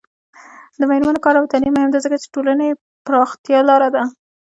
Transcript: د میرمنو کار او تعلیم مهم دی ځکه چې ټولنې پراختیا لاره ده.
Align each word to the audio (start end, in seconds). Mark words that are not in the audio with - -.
د 0.79 0.81
میرمنو 0.89 1.23
کار 1.25 1.35
او 1.39 1.49
تعلیم 1.51 1.73
مهم 1.75 1.89
دی 1.91 1.99
ځکه 2.05 2.15
چې 2.21 2.31
ټولنې 2.35 2.69
پراختیا 3.07 3.59
لاره 3.69 3.89
ده. 3.95 4.03